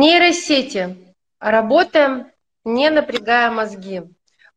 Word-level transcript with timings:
Нейросети. 0.00 0.96
Работаем, 1.40 2.28
не 2.64 2.88
напрягая 2.88 3.50
мозги. 3.50 4.00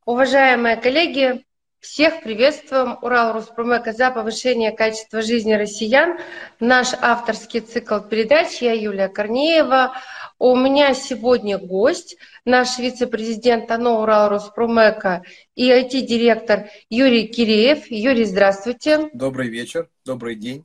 Уважаемые 0.05 0.77
коллеги, 0.77 1.43
всех 1.81 2.23
приветствуем. 2.23 2.97
Урал 3.01 3.33
Руспромека 3.33 3.91
за 3.91 4.09
повышение 4.11 4.71
качества 4.71 5.21
жизни 5.21 5.51
россиян. 5.51 6.17
Наш 6.61 6.93
авторский 6.93 7.59
цикл 7.59 7.99
передач. 7.99 8.61
Я 8.61 8.71
Юлия 8.71 9.09
Корнеева. 9.09 9.93
У 10.39 10.55
меня 10.55 10.93
сегодня 10.93 11.57
гость, 11.57 12.15
наш 12.45 12.79
вице-президент 12.79 13.69
АНО 13.69 13.99
Урал 13.99 14.29
Руспромека 14.29 15.23
и 15.55 15.69
IT-директор 15.69 16.69
Юрий 16.89 17.27
Киреев. 17.27 17.91
Юрий, 17.91 18.23
здравствуйте. 18.23 19.09
Добрый 19.11 19.49
вечер, 19.49 19.89
добрый 20.05 20.35
день. 20.35 20.63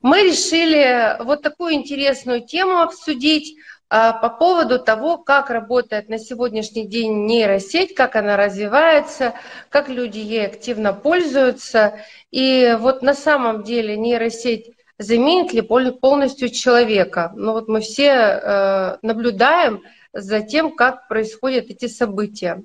Мы 0.00 0.22
решили 0.22 1.16
вот 1.24 1.42
такую 1.42 1.72
интересную 1.72 2.46
тему 2.46 2.80
обсудить 2.80 3.56
по 3.88 4.28
поводу 4.28 4.78
того, 4.78 5.18
как 5.18 5.50
работает 5.50 6.08
на 6.08 6.18
сегодняшний 6.18 6.86
день 6.86 7.26
нейросеть, 7.26 7.94
как 7.94 8.16
она 8.16 8.36
развивается, 8.36 9.34
как 9.70 9.88
люди 9.88 10.18
ей 10.18 10.46
активно 10.46 10.92
пользуются. 10.92 11.98
И 12.30 12.76
вот 12.78 13.02
на 13.02 13.14
самом 13.14 13.62
деле 13.62 13.96
нейросеть 13.96 14.72
заменит 14.98 15.52
ли 15.52 15.62
полностью 15.62 16.50
человека? 16.50 17.32
Ну 17.34 17.52
вот 17.52 17.68
мы 17.68 17.80
все 17.80 18.10
э, 18.10 18.98
наблюдаем 19.02 19.82
за 20.12 20.40
тем, 20.42 20.74
как 20.74 21.08
происходят 21.08 21.66
эти 21.70 21.86
события. 21.86 22.62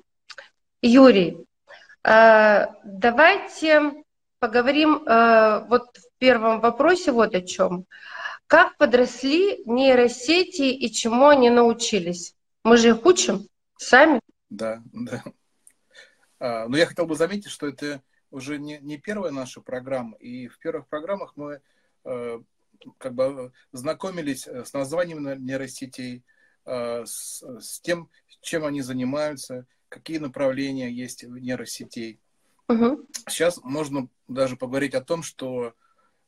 Юрий, 0.82 1.38
э, 2.06 2.66
давайте 2.84 3.92
поговорим 4.40 5.02
э, 5.06 5.64
вот 5.68 5.86
первом 6.24 6.60
вопросе 6.60 7.12
вот 7.12 7.34
о 7.34 7.42
чем. 7.42 7.84
Как 8.46 8.76
подросли 8.76 9.62
нейросети 9.64 10.62
и 10.62 10.92
чему 10.92 11.28
они 11.28 11.50
научились? 11.50 12.34
Мы 12.62 12.76
же 12.76 12.90
их 12.90 13.04
учим 13.04 13.48
сами. 13.76 14.20
Да, 14.50 14.82
да. 14.92 15.24
А, 16.38 16.68
но 16.68 16.76
я 16.76 16.86
хотел 16.86 17.06
бы 17.06 17.14
заметить, 17.14 17.50
что 17.50 17.66
это 17.66 18.02
уже 18.30 18.58
не, 18.58 18.78
не 18.78 18.98
первая 18.98 19.32
наша 19.32 19.60
программа. 19.60 20.16
И 20.18 20.48
в 20.48 20.58
первых 20.58 20.88
программах 20.88 21.32
мы 21.36 21.60
э, 22.04 22.40
как 22.98 23.14
бы 23.14 23.52
знакомились 23.72 24.46
с 24.46 24.72
названием 24.72 25.22
нейросетей, 25.44 26.22
э, 26.66 27.04
с, 27.06 27.42
с 27.42 27.80
тем, 27.80 28.10
чем 28.40 28.64
они 28.64 28.82
занимаются, 28.82 29.66
какие 29.88 30.18
направления 30.18 30.90
есть 30.90 31.24
в 31.24 31.38
нейросетей. 31.38 32.20
Угу. 32.68 33.06
Сейчас 33.28 33.60
можно 33.62 34.08
даже 34.28 34.56
поговорить 34.56 34.94
о 34.94 35.04
том, 35.04 35.22
что 35.22 35.74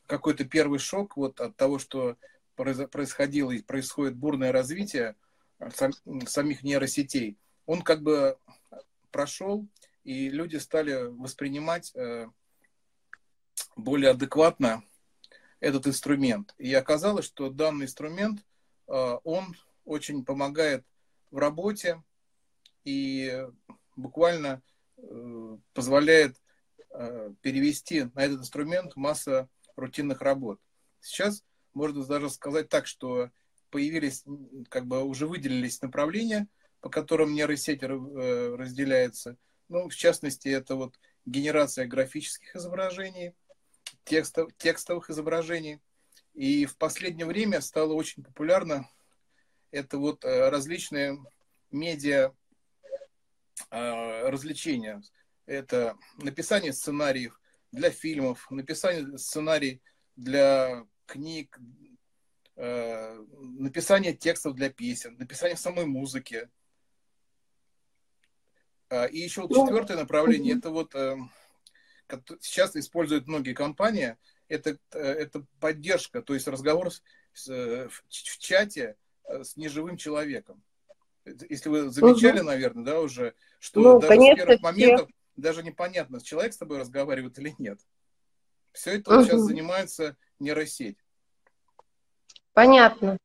какой-то 0.06 0.44
первый 0.44 0.78
шок 0.78 1.16
вот 1.16 1.40
от 1.40 1.56
того, 1.56 1.78
что 1.78 2.16
происходило 2.54 3.50
и 3.50 3.62
происходит 3.62 4.16
бурное 4.16 4.52
развитие 4.52 5.16
самих 6.26 6.62
нейросетей, 6.62 7.38
он 7.66 7.82
как 7.82 8.02
бы 8.02 8.38
прошел, 9.10 9.66
и 10.04 10.28
люди 10.28 10.56
стали 10.56 11.08
воспринимать 11.08 11.92
э, 11.94 12.28
более 13.74 14.10
адекватно 14.10 14.84
этот 15.58 15.86
инструмент. 15.86 16.54
И 16.58 16.72
оказалось, 16.74 17.24
что 17.24 17.50
данный 17.50 17.86
инструмент, 17.86 18.40
э, 18.86 18.92
он 19.24 19.56
очень 19.84 20.24
помогает 20.24 20.84
в 21.30 21.38
работе 21.38 22.02
и 22.84 23.46
буквально 23.96 24.62
э, 24.96 25.58
позволяет 25.72 26.36
перевести 27.42 28.04
на 28.14 28.20
этот 28.20 28.40
инструмент 28.40 28.96
масса 28.96 29.50
рутинных 29.76 30.20
работ. 30.22 30.60
Сейчас 31.00 31.44
можно 31.74 32.04
даже 32.04 32.30
сказать 32.30 32.68
так, 32.68 32.86
что 32.86 33.30
появились, 33.70 34.24
как 34.68 34.86
бы 34.86 35.04
уже 35.04 35.26
выделились 35.26 35.82
направления, 35.82 36.48
по 36.80 36.88
которым 36.88 37.34
нейросеть 37.34 37.82
э, 37.82 37.86
разделяется. 37.86 39.36
Ну, 39.68 39.88
в 39.88 39.94
частности, 39.94 40.48
это 40.48 40.76
вот 40.76 40.98
генерация 41.24 41.86
графических 41.86 42.56
изображений, 42.56 43.34
текстов, 44.04 44.50
текстовых 44.56 45.10
изображений. 45.10 45.80
И 46.34 46.66
в 46.66 46.76
последнее 46.76 47.26
время 47.26 47.60
стало 47.60 47.94
очень 47.94 48.22
популярно 48.22 48.88
это 49.70 49.98
вот 49.98 50.24
э, 50.24 50.48
различные 50.48 51.18
медиа 51.70 52.32
э, 53.70 54.28
развлечения. 54.28 55.02
Это 55.46 55.96
написание 56.16 56.72
сценариев, 56.72 57.40
для 57.76 57.90
фильмов, 57.90 58.50
написание 58.50 59.18
сценарий 59.18 59.82
для 60.16 60.86
книг, 61.04 61.58
э, 62.56 63.22
написание 63.38 64.14
текстов 64.14 64.54
для 64.54 64.70
песен, 64.70 65.16
написание 65.18 65.58
самой 65.58 65.84
музыки. 65.84 66.48
Э, 68.88 69.08
и 69.10 69.18
еще 69.18 69.42
вот 69.42 69.50
ну, 69.50 69.66
четвертое 69.66 69.98
направление, 69.98 70.56
это 70.56 70.70
вот 70.70 70.94
э, 70.94 71.18
сейчас 72.40 72.74
используют 72.76 73.28
многие 73.28 73.52
компании, 73.52 74.16
это, 74.48 74.78
э, 74.92 74.98
это 74.98 75.44
поддержка, 75.60 76.22
то 76.22 76.32
есть 76.32 76.48
разговор 76.48 76.90
с, 76.90 77.02
с, 77.34 77.46
в, 77.48 78.02
в 78.08 78.38
чате 78.38 78.96
э, 79.24 79.44
с 79.44 79.56
неживым 79.56 79.98
человеком. 79.98 80.62
Если 81.26 81.68
вы 81.68 81.90
замечали, 81.90 82.38
угу. 82.38 82.46
наверное, 82.46 82.84
да, 82.84 83.00
уже, 83.00 83.34
что 83.58 83.80
ну, 83.80 84.00
даже 84.00 84.08
конечно, 84.08 84.34
с 84.34 84.46
первых 84.46 84.62
моментов 84.62 85.10
даже 85.36 85.62
непонятно, 85.62 86.20
человек 86.20 86.52
с 86.52 86.58
тобой 86.58 86.78
разговаривает 86.78 87.38
или 87.38 87.54
нет. 87.58 87.80
Все 88.72 88.98
это 88.98 89.14
угу. 89.14 89.24
сейчас 89.24 89.40
занимается 89.42 90.16
нейросеть. 90.38 90.98
Понятно. 92.52 93.18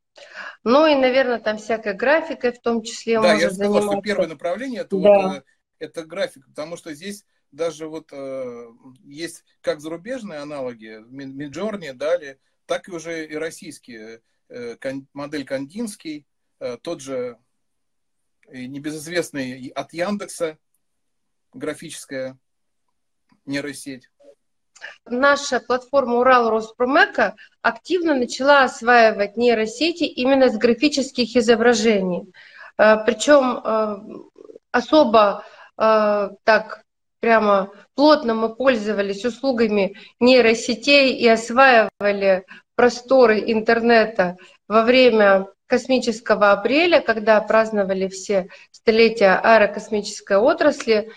Ну 0.63 0.85
и, 0.85 0.95
наверное, 0.95 1.39
там 1.39 1.57
всякой 1.57 1.93
графикой 1.93 2.51
в 2.51 2.61
том 2.61 2.83
числе 2.83 3.21
да, 3.21 3.33
может 3.33 3.41
я 3.41 3.49
сказал, 3.49 3.73
заниматься. 3.73 3.91
что 3.91 4.01
первое 4.01 4.27
направление 4.27 4.81
это, 4.81 4.97
да. 4.97 4.97
вот, 4.97 5.35
э, 5.37 5.43
это 5.79 6.03
графика, 6.03 6.49
потому 6.49 6.77
что 6.77 6.93
здесь 6.93 7.25
даже 7.51 7.87
вот 7.87 8.09
э, 8.11 8.67
есть 9.03 9.43
как 9.61 9.81
зарубежные 9.81 10.39
аналоги, 10.39 10.99
Midjourney, 11.09 11.93
далее, 11.93 12.39
так 12.65 12.87
и 12.87 12.91
уже 12.91 13.25
и 13.25 13.35
российские. 13.35 14.21
Э, 14.49 14.75
кон, 14.75 15.07
модель 15.13 15.45
Кандинский, 15.45 16.25
э, 16.59 16.77
тот 16.81 17.01
же 17.01 17.37
небезызвестный 18.49 19.69
от 19.69 19.93
Яндекса, 19.93 20.57
графическая 21.53 22.37
нейросеть. 23.45 24.09
Наша 25.05 25.59
платформа 25.59 26.19
Урал 26.19 26.49
Роспромека 26.49 27.35
активно 27.61 28.15
начала 28.15 28.63
осваивать 28.63 29.37
нейросети 29.37 30.03
именно 30.03 30.49
с 30.49 30.57
графических 30.57 31.35
изображений. 31.35 32.33
Э, 32.77 32.97
Причем 33.05 33.61
э, 33.63 33.97
особо 34.71 35.45
э, 35.77 36.29
так 36.43 36.83
прямо 37.19 37.71
плотно 37.93 38.33
мы 38.33 38.55
пользовались 38.55 39.23
услугами 39.23 39.95
нейросетей 40.19 41.15
и 41.15 41.27
осваивали 41.27 42.45
просторы 42.75 43.39
интернета 43.39 44.37
во 44.67 44.81
время 44.81 45.47
космического 45.67 46.51
апреля, 46.51 46.99
когда 46.99 47.39
праздновали 47.39 48.07
все 48.07 48.49
столетия 48.71 49.39
аэрокосмической 49.41 50.37
отрасли, 50.37 51.11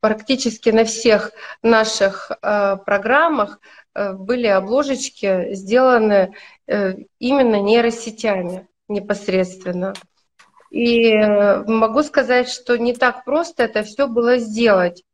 практически 0.00 0.70
на 0.70 0.84
всех 0.84 1.32
наших 1.62 2.30
э, 2.30 2.76
программах 2.84 3.60
э, 3.94 4.12
были 4.12 4.46
обложечки 4.46 5.54
сделаны 5.54 6.34
э, 6.66 6.94
именно 7.18 7.60
нейросетями 7.60 8.68
непосредственно. 8.88 9.94
И 10.70 11.14
могу 11.14 12.02
сказать, 12.02 12.48
что 12.48 12.76
не 12.76 12.94
так 12.94 13.24
просто 13.24 13.62
это 13.62 13.82
все 13.84 14.08
было 14.08 14.38
сделать. 14.38 15.04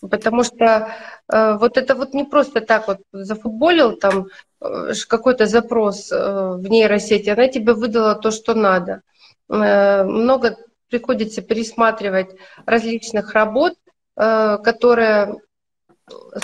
Потому 0.00 0.44
что 0.44 0.94
вот 1.28 1.76
это 1.76 1.94
вот 1.94 2.14
не 2.14 2.24
просто 2.24 2.60
так 2.60 2.86
вот 2.88 3.00
зафутболил 3.12 3.96
там 3.98 4.28
какой-то 4.60 5.46
запрос 5.46 6.10
в 6.10 6.62
нейросети, 6.62 7.28
она 7.28 7.48
тебе 7.48 7.74
выдала 7.74 8.14
то, 8.14 8.30
что 8.30 8.54
надо. 8.54 9.02
Много 9.48 10.56
приходится 10.90 11.40
пересматривать 11.40 12.30
различных 12.66 13.32
работ, 13.32 13.74
э, 14.16 14.58
которые, 14.62 15.36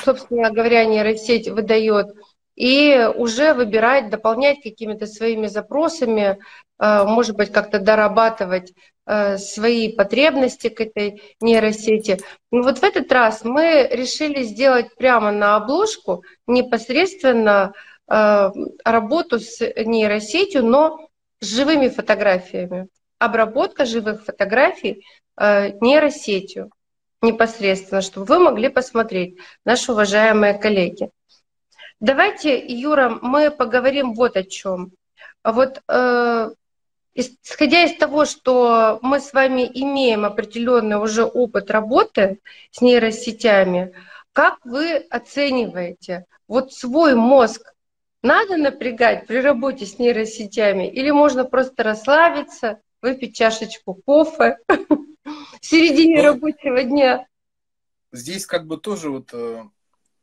собственно 0.05 0.51
говоря, 0.51 0.85
нейросеть 0.85 1.49
выдает, 1.49 2.15
и 2.55 3.07
уже 3.15 3.53
выбирать, 3.53 4.09
дополнять 4.09 4.63
какими-то 4.63 5.07
своими 5.07 5.47
запросами, 5.47 6.39
э, 6.79 7.05
может 7.05 7.37
быть, 7.37 7.53
как-то 7.53 7.79
дорабатывать 7.81 8.73
э, 9.09 9.37
свои 9.37 9.95
потребности 9.95 10.69
к 10.69 10.81
этой 10.81 11.23
нейросети. 11.41 12.19
Но 12.51 12.63
вот 12.63 12.79
в 12.79 12.83
этот 12.83 13.13
раз 13.13 13.45
мы 13.45 13.89
решили 13.91 14.43
сделать 14.43 14.95
прямо 14.97 15.33
на 15.33 15.57
обложку 15.57 16.25
непосредственно 16.47 17.73
работу 18.09 19.41
с 19.41 19.59
нейросетью, 19.85 20.65
но 20.65 21.09
с 21.41 21.47
живыми 21.49 21.89
фотографиями 21.89 22.87
обработка 23.19 23.85
живых 23.85 24.25
фотографий 24.25 25.05
э, 25.39 25.73
нейросетью 25.81 26.71
непосредственно, 27.23 28.03
чтобы 28.03 28.27
вы 28.27 28.39
могли 28.39 28.69
посмотреть, 28.69 29.39
наши 29.65 29.93
уважаемые 29.93 30.55
коллеги. 30.55 31.11
Давайте, 32.01 32.59
Юра, 32.59 33.19
мы 33.23 33.51
поговорим 33.51 34.15
вот 34.15 34.37
о 34.37 34.45
чем. 34.45 34.93
Вот 35.43 35.83
э, 35.89 36.51
исходя 37.15 37.85
из 37.85 37.97
того, 37.97 38.27
что 38.27 38.99
мы 39.03 39.21
с 39.21 39.33
вами 39.33 39.63
имеем 39.63 40.25
определенный 40.25 41.01
уже 41.01 41.25
опыт 41.25 41.71
работы 41.71 42.41
с 42.71 42.81
нейросетями, 42.81 43.95
как 44.33 44.59
вы 44.65 44.97
оцениваете 44.97 46.27
вот 46.47 46.73
свой 46.73 47.15
мозг? 47.15 47.73
Надо 48.23 48.57
напрягать 48.57 49.27
при 49.27 49.39
работе 49.39 49.87
с 49.87 49.99
нейросетями 49.99 50.91
или 50.91 51.11
можно 51.11 51.45
просто 51.45 51.83
расслабиться, 51.83 52.81
выпить 53.07 53.37
чашечку 53.37 53.95
кофе 53.95 54.59
в 54.69 55.65
середине 55.65 56.23
рабочего 56.23 56.83
дня? 56.83 57.29
Здесь 58.11 58.47
как 58.47 58.67
бы 58.67 58.79
тоже 58.79 59.11
вот 59.11 59.33
э, 59.33 59.63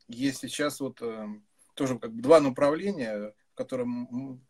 есть 0.10 0.40
сейчас 0.40 0.82
вот 0.82 1.02
э, 1.02 1.28
тоже 1.76 1.98
как 1.98 2.12
бы 2.12 2.22
два 2.22 2.42
направления, 2.42 3.34
в 3.52 3.56
котором 3.56 4.42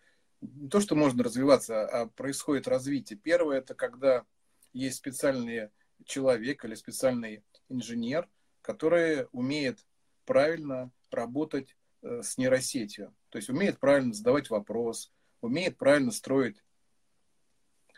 не 0.41 0.67
то, 0.67 0.81
что 0.81 0.95
можно 0.95 1.23
развиваться, 1.23 1.85
а 1.85 2.07
происходит 2.07 2.67
развитие. 2.67 3.19
Первое, 3.19 3.59
это 3.59 3.75
когда 3.75 4.25
есть 4.73 4.97
специальный 4.97 5.69
человек 6.03 6.65
или 6.65 6.73
специальный 6.73 7.43
инженер, 7.69 8.27
который 8.63 9.27
умеет 9.31 9.85
правильно 10.25 10.89
работать 11.11 11.75
э, 12.01 12.23
с 12.23 12.39
нейросетью. 12.39 13.13
То 13.29 13.37
есть 13.37 13.49
умеет 13.49 13.79
правильно 13.79 14.11
задавать 14.11 14.49
вопрос, 14.49 15.11
умеет 15.41 15.77
правильно 15.77 16.11
строить 16.11 16.63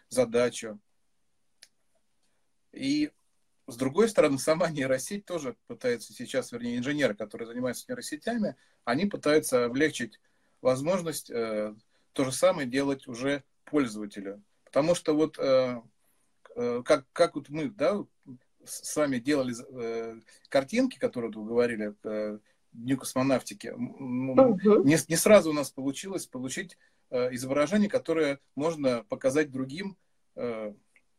задачу. 0.10 0.80
И 2.72 3.12
с 3.68 3.78
другой 3.78 4.10
стороны, 4.10 4.38
сама 4.38 4.70
нейросеть 4.70 5.26
тоже 5.26 5.56
пытается 5.68 6.14
сейчас, 6.14 6.52
вернее, 6.52 6.78
инженеры, 6.78 7.16
которые 7.16 7.48
занимаются 7.48 7.86
нейросетями, 7.90 8.56
они 8.84 9.06
пытаются 9.06 9.66
облегчить 9.66 10.20
возможность 10.62 11.30
э, 11.32 11.74
то 12.14 12.24
же 12.24 12.32
самое 12.32 12.68
делать 12.68 13.08
уже 13.08 13.44
пользователю. 13.64 14.44
Потому 14.66 14.94
что 14.94 15.16
вот 15.16 15.40
э, 15.40 15.82
э, 16.56 16.82
как, 16.86 17.06
как 17.12 17.36
вот 17.36 17.50
мы, 17.50 17.70
да, 17.70 18.06
с 18.64 18.96
вами 18.96 19.18
делали 19.18 19.56
э, 19.58 20.20
картинки, 20.50 21.00
которые 21.00 21.32
вы 21.32 21.46
говорили 21.46 21.96
э, 22.04 22.40
Дню 22.72 22.98
космонавтики, 22.98 23.70
угу. 23.70 24.84
не, 24.84 24.98
не 25.08 25.16
сразу 25.16 25.52
у 25.52 25.54
нас 25.54 25.72
получилось 25.72 26.28
получить 26.28 26.78
изображение, 27.32 27.90
которое 27.90 28.40
можно 28.56 29.04
показать 29.04 29.52
другим 29.52 29.98
э, 30.36 30.74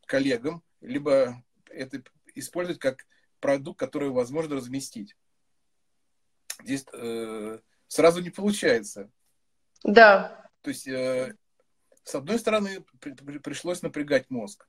коллегам, 0.05 0.63
либо 0.81 1.43
это 1.69 2.01
использовать 2.35 2.79
как 2.79 3.05
продукт, 3.39 3.79
который 3.79 4.09
возможно 4.09 4.55
разместить. 4.55 5.15
Здесь 6.63 6.85
э, 6.93 7.59
сразу 7.87 8.21
не 8.21 8.29
получается. 8.29 9.09
Да. 9.83 10.49
То 10.61 10.69
есть, 10.69 10.87
э, 10.87 11.35
с 12.03 12.15
одной 12.15 12.39
стороны, 12.39 12.83
при, 12.99 13.11
при, 13.13 13.37
пришлось 13.37 13.81
напрягать 13.81 14.29
мозг. 14.29 14.67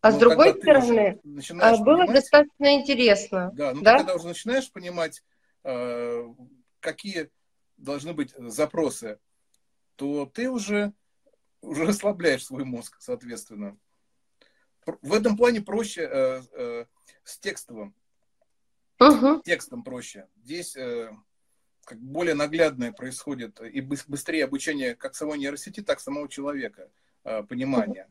А 0.00 0.10
но 0.10 0.16
с 0.16 0.20
другой 0.20 0.54
стороны, 0.54 1.20
было 1.22 1.40
понимать, 1.40 2.12
достаточно 2.12 2.74
интересно. 2.74 3.50
Да, 3.54 3.74
ну 3.74 3.82
да? 3.82 3.92
ты 3.92 3.98
когда 3.98 4.14
уже 4.14 4.28
начинаешь 4.28 4.70
понимать, 4.70 5.22
э, 5.64 6.24
какие 6.80 7.30
должны 7.76 8.12
быть 8.12 8.34
запросы, 8.38 9.18
то 9.96 10.26
ты 10.26 10.50
уже, 10.50 10.92
уже 11.60 11.86
расслабляешь 11.86 12.44
свой 12.44 12.64
мозг, 12.64 12.96
соответственно. 13.00 13.76
В 15.02 15.14
этом 15.14 15.36
плане 15.36 15.62
проще 15.62 16.02
э, 16.02 16.42
э, 16.52 16.84
с 17.24 17.38
текстовым. 17.38 17.94
Угу. 19.00 19.42
Текстом 19.42 19.82
проще. 19.82 20.28
Здесь 20.36 20.76
э, 20.76 21.10
как 21.84 21.98
более 21.98 22.34
наглядное 22.34 22.92
происходит 22.92 23.60
и 23.60 23.80
быстрее 23.80 24.44
обучение 24.44 24.94
как 24.94 25.14
самой 25.14 25.38
нейросети, 25.38 25.80
так 25.80 25.98
и 25.98 26.02
самого 26.02 26.28
человека, 26.28 26.90
э, 27.24 27.42
понимания. 27.42 28.08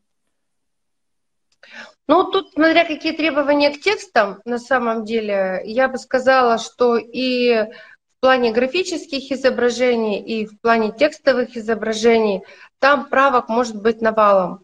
Ну, 2.07 2.29
тут, 2.29 2.51
смотря 2.51 2.85
какие 2.85 3.15
требования 3.15 3.71
к 3.71 3.79
текстам, 3.79 4.41
на 4.43 4.57
самом 4.57 5.05
деле, 5.05 5.61
я 5.63 5.87
бы 5.87 5.97
сказала, 5.97 6.57
что 6.57 6.97
и 6.97 7.69
в 8.23 8.25
плане 8.25 8.53
графических 8.53 9.33
изображений, 9.33 10.17
и 10.21 10.45
в 10.45 10.57
плане 10.61 10.93
текстовых 10.93 11.57
изображений 11.57 12.43
там 12.79 13.09
правок 13.09 13.49
может 13.49 13.81
быть 13.81 14.01
навалом. 14.01 14.59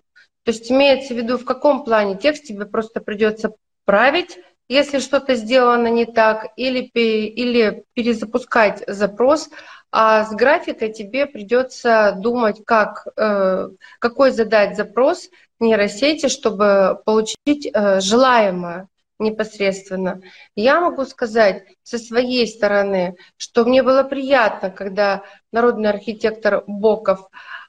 То 0.45 0.51
есть 0.51 0.71
имеется 0.71 1.13
в 1.13 1.17
виду, 1.17 1.38
в 1.38 1.44
каком 1.44 1.83
плане 1.83 2.15
текст 2.15 2.45
тебе 2.45 2.65
просто 2.65 3.01
придется 3.01 3.51
править, 3.83 4.39
если 4.69 5.00
что-то 5.00 5.35
сделано 5.35 5.88
не 5.88 6.06
так, 6.06 6.53
или, 6.56 6.89
или 6.94 7.83
перезапускать 7.95 8.81
запрос, 8.88 9.50
а 9.91 10.23
с 10.23 10.31
графикой 10.31 10.94
тебе 10.94 11.25
придется 11.25 12.15
думать, 12.17 12.61
как, 12.65 13.07
э, 13.17 13.71
какой 14.00 14.31
задать 14.31 14.77
запрос 14.77 15.27
нейросети, 15.59 16.29
чтобы 16.29 17.01
получить 17.03 17.69
э, 17.73 18.00
желаемое 18.00 18.88
непосредственно. 19.19 20.21
Я 20.56 20.80
могу 20.81 21.06
сказать 21.06 21.63
со 21.83 21.98
своей 21.98 22.48
стороны, 22.48 23.16
что 23.38 23.66
мне 23.66 23.83
было 23.83 24.04
приятно, 24.04 24.71
когда 24.71 25.24
народный 25.51 25.89
архитектор 25.89 26.63
Боков 26.66 27.19
э, 27.19 27.25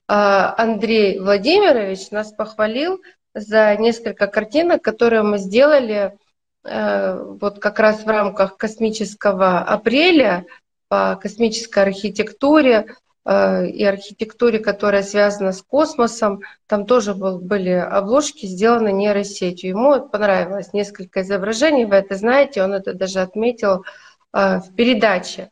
Андрей 0.09 1.19
Владимирович 1.19 2.11
нас 2.11 2.33
похвалил 2.33 3.01
за 3.35 3.77
несколько 3.77 4.27
картинок, 4.27 4.83
которые 4.83 5.23
мы 5.23 5.39
сделали 5.39 6.17
Э, 6.65 7.23
вот 7.41 7.59
как 7.59 7.79
раз 7.79 8.05
в 8.05 8.09
рамках 8.09 8.57
космического 8.57 9.61
апреля 9.61 10.45
по 10.89 11.19
космической 11.21 11.85
архитектуре 11.85 12.95
и 13.27 13.85
архитектуре, 13.85 14.59
которая 14.59 15.03
связана 15.03 15.53
с 15.53 15.63
космосом, 15.63 16.41
там 16.67 16.87
тоже 16.87 17.15
был, 17.15 17.39
были 17.39 17.71
обложки 17.71 18.47
сделаны 18.47 18.93
нейросетью. 18.93 19.71
Ему 19.71 20.09
понравилось 20.09 20.73
несколько 20.73 21.21
изображений, 21.21 21.85
вы 21.85 21.97
это 21.97 22.15
знаете, 22.15 22.63
он 22.63 22.73
это 22.73 22.95
даже 22.95 23.21
отметил 23.21 23.85
э, 24.33 24.61
в 24.61 24.75
передаче. 24.75 25.51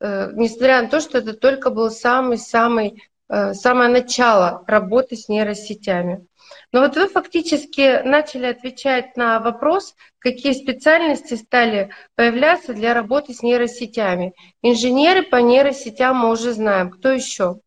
Несмотря 0.00 0.82
на 0.82 0.88
то, 0.88 1.00
что 1.00 1.18
это 1.18 1.34
только 1.34 1.70
был 1.70 1.90
самый-самый 1.90 3.02
самое 3.28 3.90
начало 3.90 4.62
работы 4.66 5.16
с 5.16 5.28
нейросетями. 5.28 6.27
Но 6.70 6.80
вот 6.80 6.96
вы 6.96 7.08
фактически 7.08 8.02
начали 8.02 8.46
отвечать 8.46 9.16
на 9.16 9.40
вопрос, 9.40 9.94
какие 10.18 10.52
специальности 10.52 11.34
стали 11.34 11.90
появляться 12.14 12.74
для 12.74 12.92
работы 12.92 13.32
с 13.32 13.42
нейросетями. 13.42 14.34
Инженеры 14.60 15.22
по 15.22 15.36
нейросетям 15.36 16.16
мы 16.16 16.30
уже 16.30 16.52
знаем. 16.52 16.90
Кто 16.90 17.10
еще? 17.10 17.60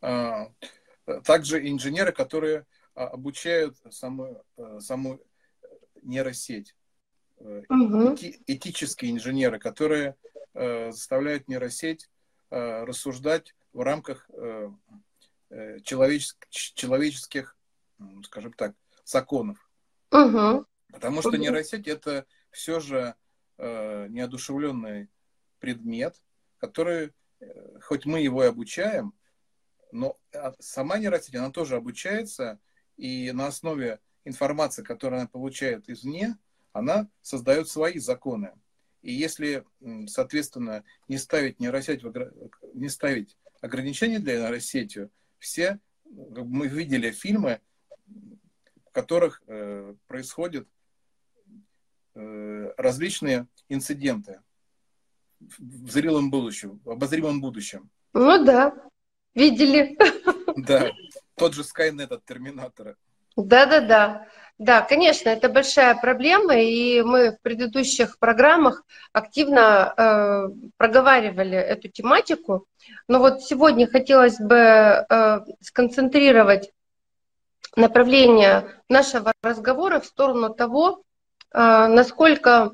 А, 0.00 0.48
также 1.24 1.68
инженеры, 1.68 2.10
которые 2.10 2.66
а, 2.94 3.06
обучают 3.06 3.76
саму, 3.90 4.42
э, 4.56 4.80
саму 4.80 5.20
нейросеть. 6.02 6.74
Угу. 7.40 8.16
этические 8.48 9.12
инженеры, 9.12 9.60
которые 9.60 10.16
э, 10.54 10.90
заставляют 10.90 11.46
нейросеть 11.46 12.10
рассуждать 12.50 13.54
в 13.72 13.82
рамках 13.82 14.28
человеческих, 15.84 16.48
человеческих 16.50 17.57
скажем 18.24 18.52
так, 18.52 18.74
законов. 19.04 19.70
Угу. 20.10 20.66
Потому 20.92 21.22
что 21.22 21.36
нейросеть 21.36 21.86
это 21.86 22.26
все 22.50 22.80
же 22.80 23.14
э, 23.58 24.06
неодушевленный 24.08 25.10
предмет, 25.58 26.22
который, 26.58 27.12
э, 27.40 27.80
хоть 27.80 28.06
мы 28.06 28.20
его 28.20 28.44
и 28.44 28.48
обучаем, 28.48 29.14
но 29.92 30.18
а, 30.34 30.54
сама 30.58 30.98
нейросеть, 30.98 31.34
она 31.34 31.50
тоже 31.50 31.76
обучается, 31.76 32.60
и 32.96 33.32
на 33.32 33.46
основе 33.46 34.00
информации, 34.24 34.82
которую 34.82 35.20
она 35.20 35.28
получает 35.28 35.88
извне, 35.88 36.38
она 36.72 37.08
создает 37.22 37.68
свои 37.68 37.98
законы. 37.98 38.52
И 39.02 39.12
если, 39.12 39.64
соответственно, 40.06 40.84
не 41.06 41.18
ставить 41.18 41.60
нейросеть, 41.60 42.02
не 42.74 42.88
ставить 42.88 43.38
ограничения 43.60 44.18
для 44.18 44.40
нейросети, 44.40 45.08
все, 45.38 45.80
мы 46.04 46.66
видели 46.66 47.10
фильмы, 47.10 47.60
которых 48.98 49.40
э, 49.46 49.94
происходят 50.08 50.66
э, 52.16 52.72
различные 52.76 53.46
инциденты 53.68 54.40
в 55.38 55.88
зрелом 55.88 56.32
будущем, 56.32 56.80
в 56.84 56.90
обозримом 56.90 57.40
будущем. 57.40 57.90
Ну 58.12 58.44
да, 58.44 58.74
видели. 59.36 59.96
Да, 60.56 60.90
тот 61.36 61.54
же 61.54 61.62
Skynet 61.62 62.12
от 62.12 62.24
Терминатора. 62.24 62.96
Да-да-да. 63.36 64.26
Да, 64.58 64.82
конечно, 64.82 65.28
это 65.28 65.48
большая 65.48 65.94
проблема, 65.94 66.56
и 66.56 67.00
мы 67.02 67.30
в 67.30 67.40
предыдущих 67.42 68.18
программах 68.18 68.82
активно 69.12 69.94
э, 69.96 70.48
проговаривали 70.76 71.56
эту 71.56 71.86
тематику. 71.86 72.66
Но 73.06 73.20
вот 73.20 73.44
сегодня 73.44 73.86
хотелось 73.86 74.40
бы 74.40 74.56
э, 74.56 75.40
сконцентрировать 75.60 76.72
направление 77.76 78.82
нашего 78.88 79.32
разговора 79.42 80.00
в 80.00 80.06
сторону 80.06 80.54
того, 80.54 81.02
а, 81.52 81.88
насколько 81.88 82.72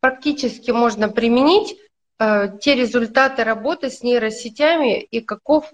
практически 0.00 0.70
можно 0.70 1.08
применить 1.08 1.76
а, 2.18 2.48
те 2.48 2.74
результаты 2.74 3.44
работы 3.44 3.90
с 3.90 4.02
нейросетями 4.02 5.00
и 5.00 5.20
каков, 5.20 5.70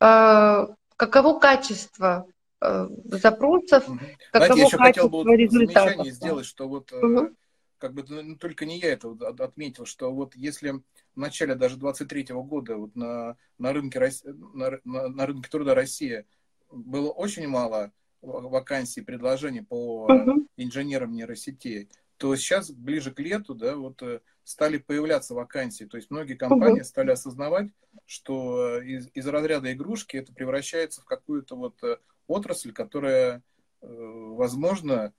а, 0.00 0.68
каково 0.96 1.38
качество 1.38 2.26
запросов, 2.62 3.86
каково 4.32 4.54
Знаете, 4.54 4.62
еще 4.62 4.76
хотел 4.76 5.08
бы 5.08 5.24
замечание 5.48 6.12
сделать, 6.12 6.44
что 6.44 6.68
вот 6.68 6.92
угу. 6.92 7.30
как 7.78 7.94
бы 7.94 8.04
ну, 8.06 8.36
только 8.36 8.66
не 8.66 8.78
я 8.78 8.92
это 8.92 9.16
отметил, 9.38 9.86
что 9.86 10.12
вот 10.12 10.34
если 10.36 10.72
в 10.72 11.16
начале 11.16 11.54
даже 11.54 11.76
23 11.76 12.24
-го 12.24 12.42
года 12.42 12.76
вот 12.76 12.94
на, 12.94 13.36
на, 13.56 13.72
рынке, 13.72 14.10
на, 14.24 14.78
на, 14.84 15.08
на 15.08 15.26
рынке 15.26 15.48
труда 15.48 15.74
России 15.74 16.26
было 16.70 17.10
очень 17.10 17.46
мало 17.46 17.92
вакансий, 18.22 19.00
предложений 19.00 19.62
по 19.62 20.04
угу. 20.04 20.46
инженерам 20.56 21.12
нейросетей, 21.12 21.88
то 22.20 22.36
сейчас 22.36 22.70
ближе 22.70 23.12
к 23.12 23.18
лету, 23.18 23.54
да, 23.54 23.76
вот 23.76 24.02
э, 24.02 24.20
стали 24.44 24.76
появляться 24.76 25.34
вакансии. 25.34 25.84
То 25.84 25.96
есть 25.96 26.10
многие 26.10 26.34
компании 26.34 26.80
угу. 26.80 26.84
стали 26.84 27.10
осознавать, 27.10 27.70
что 28.04 28.76
э, 28.76 28.84
из, 28.84 29.08
из 29.14 29.26
разряда 29.26 29.72
игрушки 29.72 30.18
это 30.18 30.32
превращается 30.32 31.00
в 31.00 31.06
какую-то 31.06 31.56
вот 31.56 31.82
э, 31.82 31.96
отрасль, 32.26 32.72
которая, 32.72 33.42
возможно, 33.80 35.12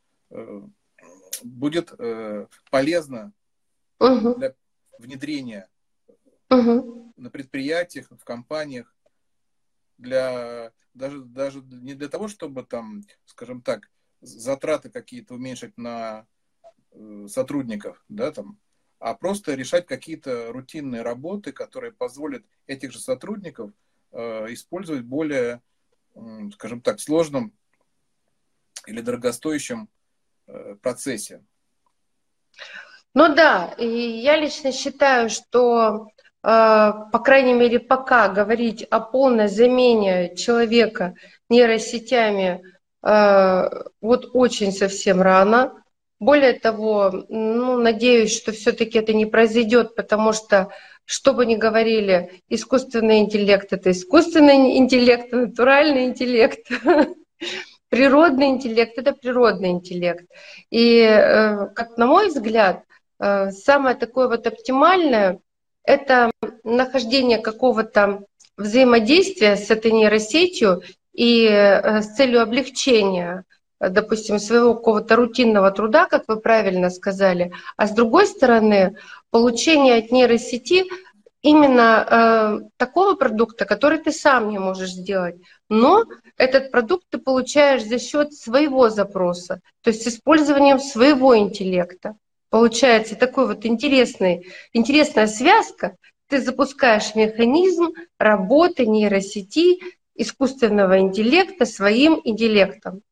будет 1.43 1.91
полезна 2.69 3.33
угу. 3.99 4.35
для 4.35 4.53
внедрения 4.99 5.67
угу. 6.49 7.11
на 7.17 7.29
предприятиях, 7.31 8.07
в 8.11 8.23
компаниях, 8.23 8.95
для 9.97 10.71
даже, 10.93 11.21
даже 11.21 11.61
не 11.61 11.93
для 11.93 12.09
того, 12.09 12.27
чтобы 12.27 12.63
там, 12.63 13.01
скажем 13.25 13.61
так, 13.61 13.89
затраты 14.21 14.89
какие-то 14.89 15.35
уменьшить 15.35 15.77
на 15.77 16.27
э, 16.91 17.27
сотрудников, 17.27 18.03
да, 18.09 18.31
там, 18.31 18.59
а 18.99 19.15
просто 19.15 19.55
решать 19.55 19.87
какие-то 19.87 20.51
рутинные 20.51 21.01
работы, 21.01 21.51
которые 21.51 21.91
позволят 21.91 22.43
этих 22.67 22.91
же 22.91 22.99
сотрудников 22.99 23.71
э, 24.11 24.53
использовать 24.53 25.03
более, 25.03 25.61
э, 26.13 26.19
скажем 26.53 26.81
так, 26.81 26.99
сложном 26.99 27.51
или 28.85 29.01
дорогостоящем 29.01 29.89
э, 30.47 30.75
процессе. 30.75 31.43
Ну 33.13 33.33
да, 33.33 33.73
и 33.77 33.87
я 33.87 34.37
лично 34.37 34.71
считаю, 34.71 35.29
что 35.29 36.07
по 36.41 37.21
крайней 37.23 37.53
мере, 37.53 37.79
пока 37.79 38.27
говорить 38.27 38.83
о 38.89 38.99
полной 38.99 39.47
замене 39.47 40.35
человека 40.35 41.13
нейросетями 41.49 42.63
э, 43.03 43.69
вот 44.01 44.31
очень 44.33 44.71
совсем 44.71 45.21
рано. 45.21 45.83
Более 46.19 46.53
того, 46.53 47.25
ну, 47.29 47.77
надеюсь, 47.77 48.35
что 48.35 48.51
все-таки 48.51 48.97
это 48.97 49.13
не 49.13 49.25
произойдет, 49.25 49.95
потому 49.95 50.33
что, 50.33 50.69
что 51.05 51.33
бы 51.33 51.45
ни 51.45 51.55
говорили, 51.55 52.41
искусственный 52.49 53.19
интеллект— 53.19 53.67
это 53.71 53.91
искусственный 53.91 54.77
интеллект, 54.77 55.31
натуральный 55.31 56.05
интеллект. 56.05 56.67
Природный 57.89 58.47
интеллект— 58.47 58.93
это 58.97 59.13
природный 59.13 59.71
интеллект. 59.71 60.25
И, 60.71 61.01
э, 61.01 61.67
как 61.75 61.97
на 61.97 62.07
мой 62.07 62.29
взгляд, 62.29 62.83
самое 63.19 63.95
такое 63.95 64.27
вот 64.27 64.47
оптимальное— 64.47 65.39
это 65.83 66.31
нахождение 66.63 67.39
какого-то 67.39 68.23
взаимодействия 68.57 69.55
с 69.55 69.69
этой 69.69 69.91
нейросетью 69.91 70.81
и 71.13 71.45
э, 71.45 72.01
с 72.01 72.15
целью 72.15 72.41
облегчения, 72.41 73.45
допустим, 73.79 74.39
своего 74.39 74.75
какого-то 74.75 75.15
рутинного 75.15 75.71
труда, 75.71 76.05
как 76.05 76.27
вы 76.27 76.39
правильно 76.39 76.89
сказали, 76.89 77.51
а 77.77 77.87
с 77.87 77.91
другой 77.91 78.27
стороны, 78.27 78.95
получение 79.31 79.97
от 79.97 80.11
нейросети 80.11 80.85
именно 81.41 82.05
э, 82.07 82.69
такого 82.77 83.15
продукта, 83.15 83.65
который 83.65 83.97
ты 83.97 84.11
сам 84.11 84.49
не 84.49 84.59
можешь 84.59 84.91
сделать. 84.91 85.35
Но 85.69 86.05
этот 86.37 86.71
продукт 86.71 87.05
ты 87.09 87.17
получаешь 87.17 87.83
за 87.83 87.97
счет 87.97 88.33
своего 88.33 88.89
запроса, 88.89 89.61
то 89.81 89.89
есть 89.89 90.07
использованием 90.07 90.79
своего 90.79 91.37
интеллекта. 91.37 92.15
Получается 92.51 93.15
такой 93.15 93.47
вот 93.47 93.65
интересный, 93.65 94.45
интересная 94.73 95.27
связка. 95.27 95.95
Ты 96.27 96.41
запускаешь 96.41 97.15
механизм 97.15 97.93
работы 98.17 98.85
нейросети 98.85 99.79
искусственного 100.15 100.99
интеллекта 100.99 101.65
своим 101.65 102.19
интеллектом. 102.25 103.03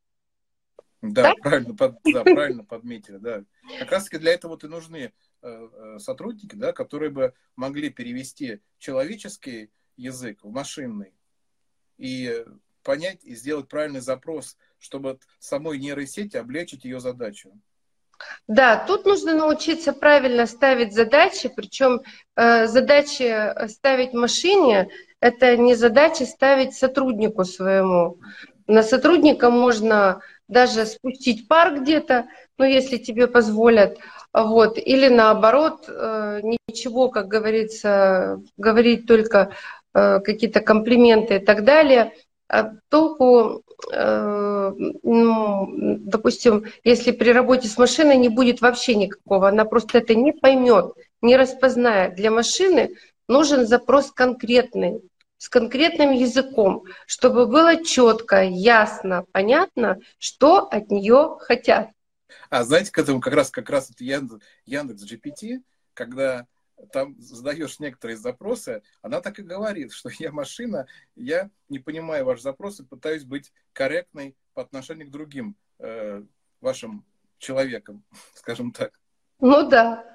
Да, 1.02 1.24
да? 1.24 1.36
правильно, 1.42 1.74
под, 1.74 2.00
да, 2.04 2.24
правильно 2.26 2.66
подметили, 2.66 3.16
да. 3.16 3.46
Как 3.80 3.92
раз 3.94 4.04
таки 4.04 4.18
для 4.18 4.34
этого 4.34 4.60
и 4.62 4.68
нужны 4.68 4.98
э, 4.98 5.12
э, 5.42 6.00
сотрудники, 6.00 6.56
да, 6.56 6.74
которые 6.74 7.10
бы 7.10 7.34
могли 7.56 7.90
перевести 7.90 8.60
человеческий 8.78 9.72
язык 9.96 10.40
в 10.44 10.52
машинный 10.52 11.14
и 11.98 12.44
понять 12.84 13.24
и 13.24 13.36
сделать 13.36 13.70
правильный 13.70 14.02
запрос, 14.02 14.58
чтобы 14.80 15.18
самой 15.40 15.80
нейросети 15.80 16.36
облегчить 16.36 16.84
ее 16.84 17.00
задачу. 17.00 17.58
Да, 18.48 18.84
тут 18.88 19.06
нужно 19.06 19.34
научиться 19.34 19.94
правильно 19.94 20.46
ставить 20.46 20.94
задачи, 20.94 21.52
причем 21.56 22.02
э, 22.36 22.68
задачи 22.68 23.54
ставить 23.68 24.14
машине– 24.14 24.90
это 25.20 25.58
не 25.58 25.76
задачи 25.76 26.24
ставить 26.24 26.74
сотруднику 26.74 27.44
своему. 27.44 28.18
На 28.68 28.84
сотрудника 28.84 29.50
можно 29.50 30.22
даже 30.48 30.86
спустить 30.86 31.48
пар 31.48 31.80
где-то, 31.80 32.28
ну, 32.58 32.66
если 32.66 32.98
тебе 32.98 33.28
позволят, 33.28 33.98
вот, 34.34 34.78
или 34.78 35.10
наоборот, 35.10 35.86
э, 35.88 36.42
ничего, 36.44 37.10
как 37.10 37.28
говорится, 37.28 38.42
говорить 38.58 39.06
только 39.08 39.52
э, 39.94 40.20
какие-то 40.20 40.62
комплименты 40.62 41.36
и 41.36 41.40
так 41.40 41.64
далее– 41.64 42.14
толку, 42.90 43.64
э, 43.92 44.72
ну, 45.04 45.68
допустим, 46.00 46.66
если 46.84 47.12
при 47.12 47.30
работе 47.30 47.68
с 47.68 47.78
машиной 47.78 48.18
не 48.18 48.30
будет 48.30 48.62
вообще 48.62 48.96
никакого, 48.96 49.50
она 49.50 49.66
просто 49.66 50.00
это 50.00 50.16
не 50.16 50.32
поймет, 50.32 50.94
не 51.22 51.38
распознает. 51.38 52.16
Для 52.16 52.32
машины 52.32 52.96
нужен 53.28 53.68
запрос 53.68 54.12
конкретный, 54.12 55.02
с 55.38 55.48
конкретным 55.48 56.12
языком, 56.12 56.84
чтобы 57.06 57.46
было 57.46 57.84
четко, 57.84 58.44
ясно, 58.44 59.26
понятно, 59.32 60.00
что 60.18 60.68
от 60.68 60.92
нее 60.92 61.38
хотят. 61.40 61.90
А 62.50 62.64
знаете, 62.64 62.92
к 62.92 62.98
этому 62.98 63.22
как 63.22 63.34
раз 63.34 63.52
как 63.52 63.70
раз 63.70 63.92
Яндекс, 64.00 64.44
Яндекс 64.66 65.04
GPT, 65.04 65.62
когда 65.94 66.48
там 66.92 67.20
задаешь 67.20 67.80
некоторые 67.80 68.18
запросы, 68.18 68.82
она 69.02 69.22
так 69.22 69.40
и 69.40 69.44
говорит, 69.44 69.92
что 69.92 70.10
я 70.20 70.32
машина, 70.32 70.88
я 71.16 71.50
не 71.68 71.80
понимаю 71.80 72.26
ваши 72.26 72.42
запросы, 72.42 72.84
пытаюсь 72.84 73.24
быть 73.24 73.52
корректной 73.74 74.36
по 74.54 74.62
отношению 74.62 75.08
к 75.08 75.12
другим 75.12 75.56
э, 75.80 76.24
вашим 76.62 77.06
человекам, 77.38 78.04
скажем 78.34 78.72
так. 78.72 79.00
Ну 79.40 79.68
да. 79.70 80.06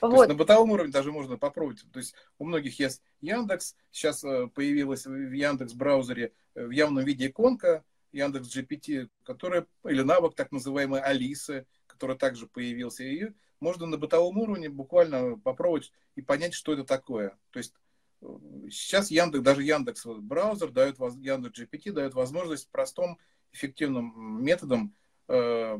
То 0.00 0.08
вот. 0.08 0.16
есть 0.16 0.28
на 0.28 0.34
бытовом 0.34 0.70
уровне 0.72 0.92
даже 0.92 1.12
можно 1.12 1.38
попробовать. 1.38 1.84
То 1.92 1.98
есть 1.98 2.14
у 2.38 2.44
многих 2.44 2.78
есть 2.78 3.02
Яндекс, 3.20 3.74
сейчас 3.90 4.22
э, 4.22 4.48
появилась 4.48 5.06
в 5.06 5.32
Яндекс 5.32 5.72
браузере 5.72 6.32
э, 6.54 6.66
в 6.66 6.70
явном 6.70 7.04
виде 7.04 7.28
иконка 7.28 7.84
Яндекс 8.12 8.54
GPT, 8.54 9.08
которая, 9.22 9.66
или 9.84 10.02
навык 10.02 10.34
так 10.34 10.52
называемой 10.52 11.00
Алисы, 11.00 11.66
который 11.86 12.16
также 12.16 12.46
появился. 12.46 13.04
И 13.04 13.30
можно 13.60 13.86
на 13.86 13.96
бытовом 13.96 14.38
уровне 14.38 14.68
буквально 14.68 15.38
попробовать 15.38 15.92
и 16.16 16.22
понять, 16.22 16.54
что 16.54 16.72
это 16.72 16.84
такое. 16.84 17.36
То 17.50 17.58
есть 17.58 17.74
э, 18.22 18.26
сейчас 18.70 19.10
Яндекс, 19.10 19.44
даже 19.44 19.62
Яндекс 19.62 20.06
браузер 20.06 20.70
дает, 20.70 20.98
Яндекс 20.98 21.60
GPT 21.60 21.92
дает 21.92 22.14
возможность 22.14 22.68
простым, 22.70 23.18
эффективным 23.52 24.42
методом 24.44 24.94
э, 25.28 25.78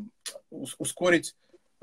ускорить, 0.50 1.36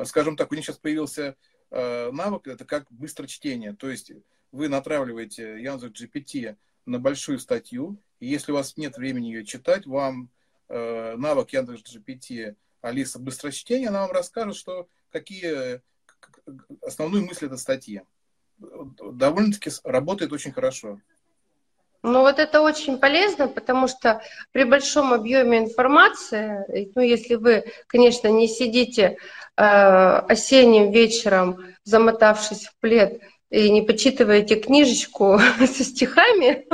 скажем 0.04 0.36
так, 0.36 0.52
у 0.52 0.56
них 0.56 0.66
сейчас 0.66 0.78
появился 0.78 1.36
э, 1.72 2.12
навык, 2.12 2.48
это 2.48 2.66
как 2.66 2.92
быстро 2.92 3.28
чтение. 3.28 3.74
То 3.74 3.90
есть 3.90 4.12
вы 4.52 4.70
натравливаете 4.70 5.62
Яндекс 5.62 6.02
GPT 6.02 6.58
на 6.86 7.00
большую 7.00 7.40
статью, 7.40 7.98
и 8.20 8.28
если 8.28 8.52
у 8.52 8.56
вас 8.56 8.78
нет 8.78 8.98
времени 8.98 9.28
ее 9.28 9.46
читать, 9.46 9.86
вам 9.86 10.30
э, 10.70 11.16
навык 11.16 11.52
Яндекс 11.52 11.96
GPT 11.96 12.56
Алиса 12.82 13.20
быстрочтения, 13.20 13.90
она 13.90 14.02
вам 14.02 14.12
расскажет, 14.12 14.56
что 14.56 14.88
какие 15.16 15.82
основную 16.82 17.26
мысль 17.26 17.46
этой 17.46 17.58
статьи. 17.58 18.02
Довольно-таки 18.58 19.72
работает 19.84 20.34
очень 20.34 20.52
хорошо. 20.52 21.00
Ну 22.04 22.20
вот 22.20 22.38
это 22.38 22.62
очень 22.62 23.00
полезно, 23.00 23.48
потому 23.48 23.88
что 23.88 24.22
при 24.52 24.64
большом 24.64 25.14
объеме 25.14 25.58
информации, 25.60 26.92
ну 26.96 27.02
если 27.02 27.36
вы, 27.36 27.64
конечно, 27.88 28.28
не 28.28 28.48
сидите 28.48 29.18
э, 29.58 29.64
осенним 29.64 30.92
вечером, 30.92 31.66
замотавшись 31.84 32.68
в 32.68 32.76
плед, 32.80 33.22
и 33.50 33.72
не 33.72 33.82
почитываете 33.82 34.58
книжечку 34.58 35.40
со 35.60 35.84
стихами, 35.84 36.68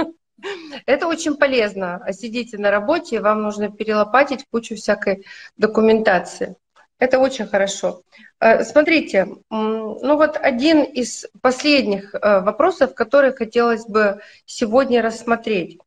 это 0.86 1.08
очень 1.08 1.36
полезно. 1.36 2.02
А 2.04 2.12
сидите 2.12 2.58
на 2.58 2.72
работе, 2.72 3.16
и 3.16 3.20
вам 3.20 3.42
нужно 3.42 3.72
перелопатить 3.72 4.46
кучу 4.52 4.76
всякой 4.76 5.26
документации. 5.58 6.58
Это 7.02 7.18
очень 7.18 7.48
хорошо. 7.48 8.04
Э, 8.40 8.64
смотрите, 8.64 9.28
ну 9.50 10.18
вот 10.18 10.38
один 10.38 10.84
из 10.84 11.26
последних 11.42 12.14
э, 12.14 12.42
вопросов, 12.42 12.94
который 12.94 13.34
хотелось 13.34 13.88
бы 13.88 14.22
сегодня 14.46 15.02
рассмотреть. 15.02 15.80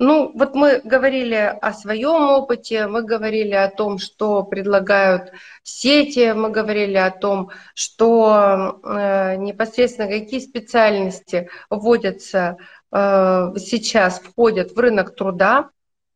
Ну, 0.00 0.32
вот 0.34 0.56
мы 0.56 0.80
говорили 0.82 1.36
о 1.36 1.72
своем 1.72 2.30
опыте, 2.30 2.88
мы 2.88 3.02
говорили 3.02 3.54
о 3.54 3.68
том, 3.68 3.98
что 3.98 4.42
предлагают 4.42 5.30
сети, 5.62 6.32
мы 6.32 6.50
говорили 6.50 6.96
о 6.96 7.12
том, 7.12 7.50
что 7.74 8.80
э, 8.82 9.36
непосредственно 9.36 10.08
какие 10.08 10.40
специальности 10.40 11.48
вводятся 11.68 12.56
э, 12.90 13.52
сейчас, 13.56 14.18
входят 14.18 14.72
в 14.72 14.78
рынок 14.80 15.14
труда, 15.14 15.70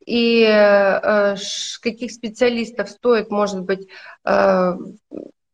и 0.06 0.42
э, 0.44 1.36
каких 1.80 2.12
специалистов 2.12 2.90
стоит, 2.90 3.30
может 3.30 3.62
быть, 3.62 3.88
э, 4.24 4.72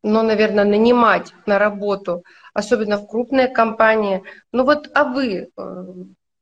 ну, 0.03 0.23
наверное, 0.23 0.65
нанимать 0.65 1.33
на 1.47 1.59
работу, 1.59 2.25
особенно 2.55 2.99
в 2.99 3.07
крупные 3.07 3.49
компании. 3.49 4.23
Ну 4.53 4.65
вот, 4.65 4.91
а 4.95 5.05
вы, 5.05 5.51
э, 5.57 5.85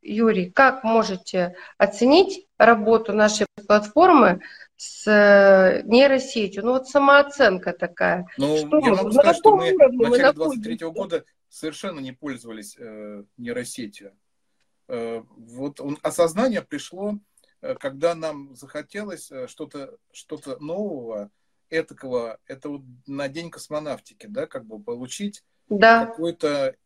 Юрий, 0.02 0.50
как 0.50 0.84
можете 0.84 1.54
оценить 1.76 2.46
работу 2.56 3.12
нашей 3.12 3.46
платформы 3.66 4.40
с 4.76 5.82
нейросетью? 5.84 6.64
Ну 6.64 6.72
вот 6.72 6.88
самооценка 6.88 7.72
такая. 7.72 8.26
Ну, 8.38 8.56
что 8.56 8.78
я 8.78 8.90
мы, 8.90 8.96
могу 8.96 9.12
сказать, 9.12 9.36
что 9.36 9.56
мы 9.56 9.72
в 9.72 9.92
начале 9.92 10.32
2023 10.32 10.86
года 10.88 11.24
совершенно 11.48 12.00
не 12.00 12.12
пользовались 12.12 12.76
э, 12.78 13.24
нейросетью. 13.36 14.12
Э, 14.88 15.22
вот 15.36 15.80
он, 15.80 15.98
осознание 16.02 16.62
пришло, 16.62 17.18
когда 17.60 18.14
нам 18.14 18.54
захотелось 18.54 19.30
э, 19.30 19.46
что-то 19.48 19.98
что 20.12 20.38
нового, 20.60 21.30
этакого, 21.70 22.38
это 22.46 22.68
вот 22.68 22.82
на 23.06 23.28
день 23.28 23.50
космонавтики, 23.50 24.26
да, 24.26 24.46
как 24.46 24.64
бы 24.64 24.82
получить 24.82 25.44
да. 25.68 26.06
какой-то 26.06 26.76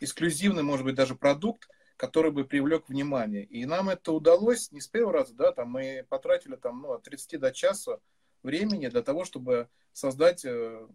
эксклюзивный, 0.00 0.62
может 0.62 0.84
быть, 0.84 0.94
даже 0.94 1.14
продукт, 1.14 1.68
который 1.96 2.30
бы 2.30 2.44
привлек 2.44 2.88
внимание. 2.88 3.44
И 3.44 3.64
нам 3.64 3.88
это 3.88 4.12
удалось 4.12 4.70
не 4.72 4.80
с 4.80 4.86
первого 4.86 5.14
раза, 5.14 5.34
да, 5.34 5.52
там 5.52 5.70
мы 5.70 6.06
потратили 6.08 6.56
там, 6.56 6.82
ну, 6.82 6.92
от 6.92 7.02
30 7.02 7.40
до 7.40 7.50
часа 7.50 7.98
времени 8.42 8.88
для 8.88 9.02
того, 9.02 9.24
чтобы 9.24 9.68
создать 9.92 10.44
э, 10.44 10.86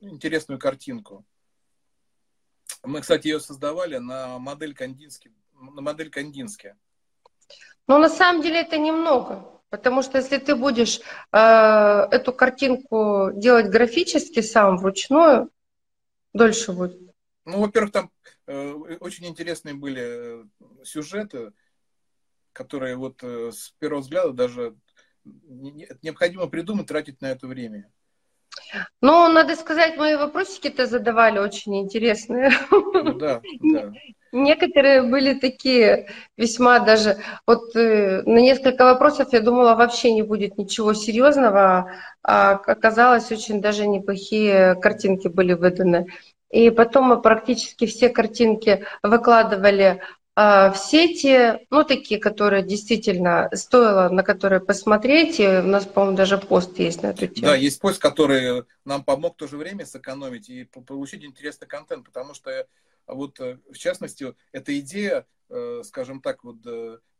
интересную 0.00 0.58
картинку. 0.58 1.24
Мы, 2.84 3.00
кстати, 3.00 3.28
ее 3.28 3.40
создавали 3.40 3.98
на 3.98 4.38
модель 4.38 4.74
Кандински, 4.74 5.32
на 5.52 5.80
модель 5.80 6.10
Кандински. 6.10 6.76
Ну, 7.88 7.98
на 7.98 8.08
самом 8.08 8.42
деле 8.42 8.60
это 8.60 8.78
немного. 8.78 9.48
Потому 9.70 10.02
что 10.02 10.18
если 10.18 10.36
ты 10.36 10.54
будешь 10.54 11.00
э, 11.32 11.38
эту 11.38 12.32
картинку 12.32 13.30
делать 13.34 13.70
графически 13.70 14.42
сам, 14.42 14.76
вручную, 14.76 15.50
дольше 16.34 16.72
будет. 16.72 17.00
Ну, 17.44 17.60
во-первых, 17.60 17.92
там 17.92 18.10
э, 18.46 18.72
очень 19.00 19.26
интересные 19.26 19.74
были 19.74 20.02
э, 20.02 20.44
сюжеты, 20.84 21.52
которые 22.52 22.96
вот 22.96 23.22
э, 23.22 23.50
с 23.50 23.70
первого 23.78 24.02
взгляда 24.02 24.32
даже 24.32 24.76
не, 25.24 25.88
необходимо 26.02 26.48
придумать, 26.48 26.86
тратить 26.86 27.20
на 27.20 27.26
это 27.26 27.46
время. 27.46 27.90
Ну, 29.00 29.28
надо 29.28 29.56
сказать, 29.56 29.96
мои 29.96 30.16
вопросики-то 30.16 30.86
задавали 30.86 31.38
очень 31.38 31.80
интересные. 31.80 32.50
Ну, 32.70 33.14
да, 33.14 33.40
да. 33.60 33.92
Некоторые 34.32 35.02
были 35.02 35.34
такие 35.34 36.08
весьма 36.38 36.78
даже... 36.78 37.18
Вот 37.46 37.76
э, 37.76 38.22
на 38.22 38.38
несколько 38.38 38.84
вопросов 38.84 39.28
я 39.32 39.40
думала, 39.40 39.74
вообще 39.74 40.12
не 40.12 40.22
будет 40.22 40.56
ничего 40.56 40.94
серьезного, 40.94 41.92
а 42.22 42.52
оказалось, 42.52 43.30
очень 43.30 43.60
даже 43.60 43.86
неплохие 43.86 44.74
картинки 44.76 45.28
были 45.28 45.52
выданы. 45.52 46.06
И 46.50 46.70
потом 46.70 47.04
мы 47.04 47.20
практически 47.20 47.86
все 47.86 48.08
картинки 48.08 48.84
выкладывали 49.02 50.00
а, 50.34 50.70
в 50.72 50.78
сети, 50.78 51.58
ну, 51.68 51.84
такие, 51.84 52.18
которые 52.18 52.62
действительно 52.62 53.50
стоило, 53.52 54.08
на 54.08 54.22
которые 54.22 54.60
посмотреть. 54.60 55.40
И 55.40 55.46
у 55.46 55.62
нас, 55.62 55.84
по-моему, 55.84 56.16
даже 56.16 56.38
пост 56.38 56.78
есть 56.78 57.02
на 57.02 57.08
эту 57.08 57.26
тему. 57.26 57.48
Да, 57.48 57.54
есть 57.54 57.80
пост, 57.80 58.00
который 58.00 58.64
нам 58.86 59.04
помог 59.04 59.34
в 59.34 59.36
то 59.36 59.46
же 59.46 59.58
время 59.58 59.84
сэкономить 59.84 60.48
и 60.48 60.64
получить 60.64 61.24
интересный 61.24 61.68
контент, 61.68 62.06
потому 62.06 62.32
что 62.32 62.66
вот, 63.06 63.40
э, 63.40 63.58
в 63.70 63.76
частности, 63.76 64.34
эта 64.52 64.78
идея, 64.80 65.26
э, 65.48 65.82
скажем 65.84 66.20
так, 66.20 66.44
вот 66.44 66.60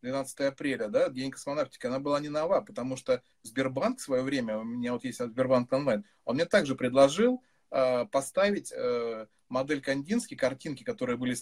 12 0.02 0.40
апреля, 0.40 0.88
да, 0.88 1.08
День 1.08 1.30
космонавтики, 1.30 1.86
она 1.86 1.98
была 1.98 2.20
не 2.20 2.28
нова, 2.28 2.60
потому 2.60 2.96
что 2.96 3.22
Сбербанк 3.42 3.98
в 3.98 4.02
свое 4.02 4.22
время, 4.22 4.58
у 4.58 4.64
меня 4.64 4.92
вот 4.92 5.04
есть 5.04 5.18
Сбербанк 5.18 5.72
онлайн, 5.72 6.04
он 6.24 6.36
мне 6.36 6.46
также 6.46 6.74
предложил 6.74 7.42
э, 7.70 8.06
поставить 8.06 8.72
модель 9.48 9.82
Кандински, 9.82 10.34
картинки, 10.34 10.82
которые 10.82 11.16
были 11.16 11.36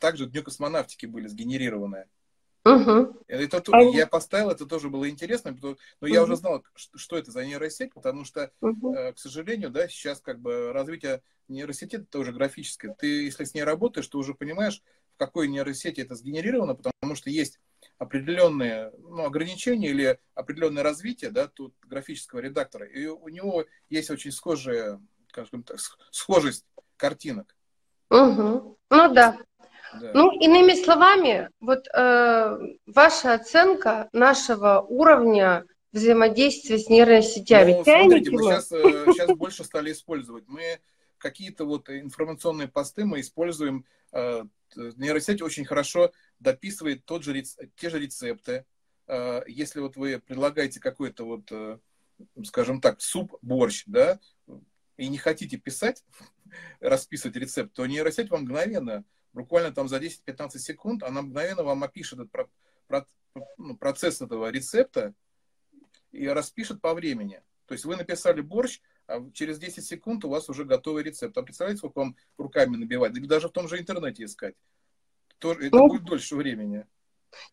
также 0.00 0.26
Дню 0.26 0.42
космонавтики 0.42 1.06
были 1.06 1.28
сгенерированы. 1.28 2.06
Угу. 2.64 3.22
Это, 3.28 3.62
а... 3.72 3.82
Я 3.82 4.06
поставил, 4.06 4.50
это 4.50 4.66
тоже 4.66 4.88
было 4.88 5.08
интересно, 5.08 5.56
но 5.60 5.70
угу. 5.70 5.78
я 6.06 6.22
уже 6.22 6.36
знал, 6.36 6.64
что 6.74 7.16
это 7.16 7.30
за 7.30 7.44
нейросеть, 7.44 7.94
потому 7.94 8.24
что, 8.24 8.50
угу. 8.60 8.94
к 8.94 9.18
сожалению, 9.18 9.70
да, 9.70 9.88
сейчас 9.88 10.20
как 10.20 10.40
бы 10.40 10.72
развитие 10.72 11.22
нейросети 11.48 11.96
это 11.96 12.04
тоже 12.04 12.32
графическое. 12.32 12.94
Ты, 12.98 13.24
если 13.24 13.44
с 13.44 13.54
ней 13.54 13.62
работаешь, 13.62 14.06
ты 14.06 14.18
уже 14.18 14.34
понимаешь, 14.34 14.82
в 15.14 15.18
какой 15.18 15.48
нейросети 15.48 16.00
это 16.00 16.14
сгенерировано, 16.14 16.74
потому 16.74 17.14
что 17.14 17.30
есть 17.30 17.58
определенные 17.98 18.92
ну, 18.98 19.24
ограничения 19.24 19.88
или 19.90 20.18
определенное 20.34 20.82
развитие 20.82 21.30
да, 21.30 21.48
тут 21.48 21.74
графического 21.84 22.40
редактора. 22.40 22.86
И 22.86 23.06
у 23.06 23.28
него 23.28 23.64
есть 23.88 24.10
очень 24.10 24.32
схожая, 24.32 25.00
скажем 25.28 25.62
так, 25.62 25.78
схожесть 26.10 26.66
картинок. 26.96 27.54
Угу. 28.10 28.78
Ну 28.90 29.14
да. 29.14 29.38
Да. 30.00 30.10
Ну, 30.14 30.32
иными 30.38 30.74
словами, 30.74 31.50
вот 31.60 31.86
э, 31.94 32.58
ваша 32.86 33.34
оценка 33.34 34.08
нашего 34.12 34.80
уровня 34.80 35.64
взаимодействия 35.92 36.78
с 36.78 36.88
нейронными 36.88 37.22
сетями. 37.22 37.72
Ну, 37.72 37.84
смотрите, 37.84 38.30
мы 38.30 38.42
сейчас, 38.42 38.72
э, 38.72 38.76
сейчас 39.12 39.36
больше 39.36 39.64
стали 39.64 39.92
использовать. 39.92 40.44
Мы 40.46 40.80
какие-то 41.18 41.64
вот 41.64 41.88
информационные 41.90 42.68
посты 42.68 43.04
мы 43.04 43.20
используем. 43.20 43.84
Э, 44.12 44.44
нейросеть 44.76 45.42
очень 45.42 45.64
хорошо 45.64 46.12
дописывает 46.38 47.04
тот 47.04 47.24
же, 47.24 47.42
те 47.76 47.90
же 47.90 47.98
рецепты. 47.98 48.64
Э, 49.06 49.42
если 49.46 49.80
вот 49.80 49.96
вы 49.96 50.18
предлагаете 50.18 50.80
какой-то 50.80 51.24
вот, 51.24 51.50
э, 51.50 51.78
скажем 52.44 52.80
так, 52.80 53.00
суп-борщ, 53.00 53.84
да, 53.86 54.20
и 54.96 55.08
не 55.08 55.18
хотите 55.18 55.56
писать, 55.56 56.04
расписывать 56.80 57.36
рецепт, 57.36 57.72
то 57.72 57.86
нейросеть 57.86 58.30
вам 58.30 58.42
мгновенно, 58.42 59.04
буквально 59.32 59.72
там 59.72 59.88
за 59.88 59.98
10-15 59.98 60.58
секунд, 60.58 61.02
она 61.02 61.22
мгновенно 61.22 61.62
вам 61.62 61.84
опишет 61.84 62.20
этот 62.20 63.08
ну, 63.56 63.76
процесс 63.76 64.20
этого 64.20 64.50
рецепта 64.50 65.14
и 66.12 66.26
распишет 66.26 66.80
по 66.80 66.94
времени. 66.94 67.42
То 67.66 67.74
есть 67.74 67.84
вы 67.84 67.96
написали 67.96 68.40
борщ, 68.40 68.80
а 69.06 69.22
через 69.32 69.58
10 69.58 69.84
секунд 69.84 70.24
у 70.24 70.30
вас 70.30 70.48
уже 70.48 70.64
готовый 70.64 71.02
рецепт. 71.02 71.36
А 71.36 71.42
представляете, 71.42 71.78
сколько 71.78 71.98
вам 71.98 72.16
руками 72.36 72.76
набивать? 72.76 73.16
Или 73.16 73.26
даже 73.26 73.48
в 73.48 73.52
том 73.52 73.68
же 73.68 73.78
интернете 73.78 74.24
искать. 74.24 74.54
Тоже, 75.38 75.66
это 75.66 75.76
ну, 75.76 75.88
будет 75.88 76.04
дольше 76.04 76.34
времени. 76.34 76.86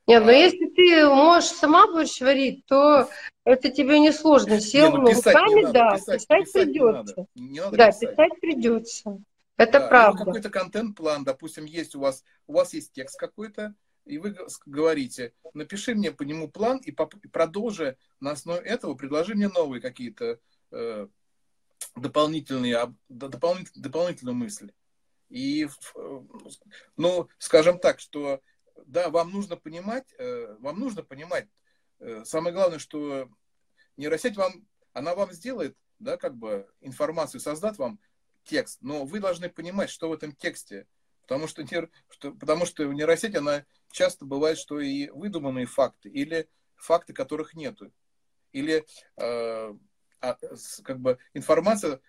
Нет, 0.08 0.24
но 0.24 0.30
а... 0.30 0.34
если 0.34 0.68
ты 0.68 1.08
можешь 1.08 1.50
сама 1.50 1.88
борщ 1.88 2.22
варить, 2.22 2.66
то 2.66 3.10
это 3.44 3.70
тебе 3.70 4.00
не 4.00 4.12
сложно. 4.12 4.60
Сел 4.60 4.92
не, 4.92 4.98
ну, 4.98 5.14
руками, 5.14 5.62
надо, 5.62 5.74
да, 5.74 5.96
писать, 5.96 6.28
писать, 6.28 6.46
писать 6.46 6.64
придется. 6.64 7.28
Не 7.36 7.42
надо. 7.42 7.54
Не 7.54 7.60
надо 7.60 7.78
да, 7.78 7.88
писать. 7.88 8.10
писать 8.10 8.40
придется. 8.42 9.22
Это 9.58 9.80
да, 9.80 9.88
правда. 9.88 10.26
Какой-то 10.26 10.50
контент-план, 10.50 11.24
допустим, 11.24 11.66
есть 11.66 11.96
у 11.96 12.00
вас, 12.00 12.24
у 12.48 12.54
вас 12.54 12.74
есть 12.74 12.92
текст 12.92 13.18
какой-то, 13.18 13.74
и 14.06 14.18
вы 14.18 14.36
говорите, 14.66 15.34
напиши 15.54 15.96
мне 15.96 16.12
по 16.12 16.24
нему 16.24 16.50
план 16.50 16.78
и, 16.78 16.92
продолжи 16.92 17.98
на 18.20 18.32
основе 18.32 18.62
этого, 18.62 18.94
предложи 18.96 19.34
мне 19.34 19.48
новые 19.48 19.82
какие-то 19.82 20.40
э, 20.72 21.08
дополнительные, 21.96 22.96
дополнительные, 23.10 23.84
дополнительную 23.84 24.36
мысль. 24.36 24.72
И, 25.30 25.68
ну, 26.98 27.30
скажем 27.40 27.80
так, 27.80 28.00
что, 28.00 28.42
да, 28.86 29.10
вам 29.10 29.32
нужно 29.32 29.56
понимать, 29.56 30.14
э, 30.20 30.56
вам 30.60 30.80
нужно 30.80 31.02
понимать, 31.02 31.48
э, 32.00 32.24
самое 32.26 32.54
главное, 32.54 32.80
что 32.80 33.28
нейросеть 33.98 34.36
вам, 34.36 34.68
она 34.94 35.16
вам 35.16 35.32
сделает, 35.32 35.76
да, 35.98 36.18
как 36.18 36.36
бы 36.36 36.70
информацию, 36.82 37.42
создаст 37.42 37.80
вам 37.80 38.00
текст, 38.46 38.80
но 38.82 39.06
вы 39.06 39.20
должны 39.20 39.50
понимать, 39.50 39.90
что 39.90 40.10
в 40.10 40.14
этом 40.14 40.32
тексте, 40.34 40.88
потому 41.22 41.48
что, 41.48 41.66
что, 42.10 42.32
потому 42.32 42.66
что 42.66 42.88
в 42.88 42.94
нейросети 42.94 43.38
она 43.38 43.66
часто 43.92 44.26
бывает, 44.26 44.58
что 44.58 44.80
и 44.80 45.10
выдуманные 45.10 45.66
факты, 45.66 46.10
или 46.10 46.48
факты, 46.76 47.14
которых 47.14 47.56
нету, 47.56 47.92
или 48.52 48.86
э, 49.18 49.74
а, 50.22 50.38
как 50.84 51.00
бы 51.00 51.18
информация 51.34 52.00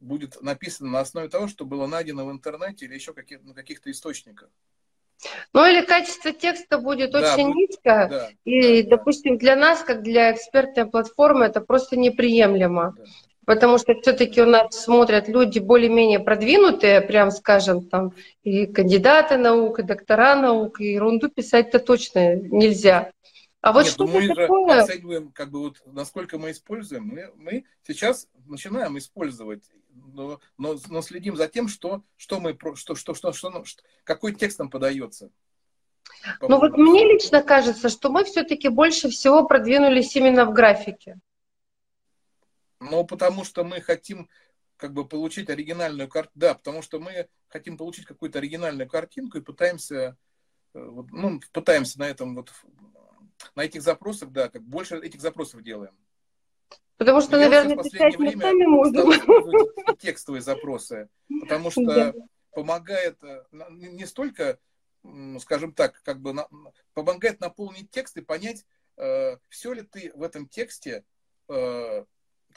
будет 0.00 0.40
написана 0.40 0.90
на 0.90 1.00
основе 1.00 1.28
того, 1.28 1.48
что 1.48 1.64
было 1.64 1.86
найдено 1.86 2.24
в 2.26 2.32
интернете 2.32 2.86
или 2.86 2.94
еще 2.94 3.12
каких, 3.12 3.42
на 3.42 3.54
каких-то 3.54 3.90
источниках. 3.90 4.50
Ну 5.52 5.64
или 5.66 5.84
качество 5.84 6.30
текста 6.32 6.78
будет 6.78 7.12
да, 7.12 7.34
очень 7.34 7.52
будет, 7.52 7.70
низкое, 7.70 8.08
да, 8.08 8.30
и, 8.44 8.82
да, 8.82 8.96
допустим, 8.96 9.38
для 9.38 9.56
нас, 9.56 9.82
как 9.82 10.02
для 10.02 10.32
экспертной 10.32 10.86
платформы, 10.86 11.46
это 11.46 11.60
просто 11.60 11.96
неприемлемо. 11.96 12.94
Да. 12.96 13.04
Потому 13.46 13.78
что 13.78 13.94
все-таки 13.94 14.42
у 14.42 14.46
нас 14.46 14.84
смотрят 14.84 15.28
люди 15.28 15.58
более-менее 15.58 16.20
продвинутые, 16.20 17.00
прям 17.00 17.30
скажем, 17.30 17.88
там 17.88 18.12
и 18.42 18.66
кандидаты 18.66 19.38
наук, 19.38 19.78
и 19.78 19.82
доктора 19.82 20.34
наук, 20.34 20.80
и 20.80 20.92
ерунду 20.92 21.30
писать-то 21.30 21.78
точно 21.78 22.36
нельзя. 22.36 23.12
А 23.62 23.72
вот 23.72 23.84
Нет, 23.84 23.92
что 23.94 24.06
мы 24.06 24.28
такое... 24.28 24.82
оцениваем, 24.82 25.32
как 25.32 25.50
бы 25.50 25.60
вот, 25.60 25.82
насколько 25.86 26.38
мы 26.38 26.50
используем. 26.50 27.06
Мы, 27.06 27.30
мы 27.36 27.64
сейчас 27.86 28.28
начинаем 28.46 28.98
использовать, 28.98 29.64
но, 30.12 30.40
но, 30.58 30.76
но 30.88 31.02
следим 31.02 31.36
за 31.36 31.48
тем, 31.48 31.68
что, 31.68 32.02
что 32.16 32.38
мы, 32.38 32.56
что, 32.74 32.94
что, 32.94 33.14
что, 33.14 33.32
что, 33.32 33.64
что, 33.64 33.82
какой 34.04 34.34
текст 34.34 34.58
нам 34.58 34.70
подается. 34.70 35.30
Ну 36.40 36.58
вот 36.58 36.76
мне 36.76 37.12
лично 37.12 37.42
кажется, 37.42 37.88
что 37.88 38.10
мы 38.10 38.24
все-таки 38.24 38.68
больше 38.68 39.08
всего 39.08 39.44
продвинулись 39.44 40.14
именно 40.14 40.44
в 40.44 40.52
графике. 40.52 41.18
Ну, 42.80 43.04
потому 43.04 43.44
что 43.44 43.64
мы 43.64 43.80
хотим 43.80 44.28
как 44.76 44.92
бы 44.92 45.06
получить 45.06 45.48
оригинальную 45.50 46.08
картинку. 46.08 46.38
Да, 46.38 46.54
потому 46.54 46.82
что 46.82 47.00
мы 47.00 47.28
хотим 47.48 47.76
получить 47.76 48.06
какую-то 48.06 48.38
оригинальную 48.38 48.88
картинку 48.88 49.38
и 49.38 49.42
пытаемся, 49.42 50.16
э, 50.74 50.78
ну, 51.10 51.40
пытаемся 51.52 51.98
на 51.98 52.04
этом 52.04 52.34
вот, 52.34 52.52
на 53.54 53.64
этих 53.64 53.82
запросах, 53.82 54.30
да, 54.30 54.48
как 54.48 54.62
больше 54.62 54.96
этих 54.98 55.20
запросов 55.20 55.62
делаем. 55.62 55.96
Потому 56.98 57.20
что, 57.20 57.38
Я 57.38 57.48
наверное, 57.48 57.76
писать 57.82 58.18
мы 58.18 58.32
сами 58.32 58.64
можем. 58.64 59.96
Текстовые 59.98 60.42
запросы, 60.42 61.08
потому 61.40 61.70
что 61.70 61.84
да. 61.84 62.14
помогает 62.52 63.22
э, 63.22 63.44
не 63.70 64.06
столько, 64.06 64.58
скажем 65.40 65.72
так, 65.72 66.02
как 66.02 66.20
бы 66.20 66.34
помогает 66.94 67.40
наполнить 67.40 67.90
текст 67.90 68.16
и 68.16 68.22
понять, 68.22 68.64
э, 68.96 69.36
все 69.48 69.72
ли 69.72 69.82
ты 69.82 70.10
в 70.14 70.22
этом 70.22 70.48
тексте 70.48 71.04